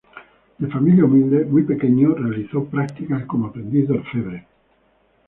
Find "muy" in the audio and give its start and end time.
1.45-1.61